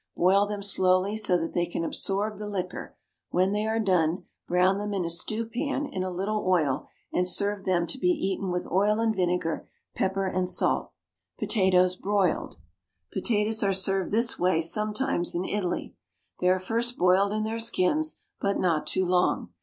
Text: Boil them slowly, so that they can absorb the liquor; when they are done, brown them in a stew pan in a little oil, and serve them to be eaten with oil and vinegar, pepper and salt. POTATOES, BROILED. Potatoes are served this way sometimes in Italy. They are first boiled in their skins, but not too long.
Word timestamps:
Boil 0.15 0.47
them 0.47 0.63
slowly, 0.63 1.15
so 1.15 1.37
that 1.37 1.53
they 1.53 1.67
can 1.67 1.83
absorb 1.85 2.39
the 2.39 2.49
liquor; 2.49 2.95
when 3.29 3.51
they 3.51 3.67
are 3.67 3.79
done, 3.79 4.23
brown 4.47 4.79
them 4.79 4.95
in 4.95 5.05
a 5.05 5.11
stew 5.11 5.45
pan 5.45 5.85
in 5.85 6.01
a 6.01 6.09
little 6.09 6.43
oil, 6.47 6.87
and 7.13 7.27
serve 7.27 7.65
them 7.65 7.85
to 7.85 7.99
be 7.99 8.07
eaten 8.07 8.49
with 8.49 8.65
oil 8.71 8.97
and 8.99 9.15
vinegar, 9.15 9.69
pepper 9.93 10.25
and 10.25 10.49
salt. 10.49 10.91
POTATOES, 11.37 11.97
BROILED. 11.97 12.57
Potatoes 13.13 13.61
are 13.61 13.73
served 13.73 14.11
this 14.11 14.39
way 14.39 14.59
sometimes 14.59 15.35
in 15.35 15.45
Italy. 15.45 15.95
They 16.39 16.49
are 16.49 16.57
first 16.57 16.97
boiled 16.97 17.31
in 17.31 17.43
their 17.43 17.59
skins, 17.59 18.21
but 18.39 18.57
not 18.57 18.87
too 18.87 19.05
long. 19.05 19.49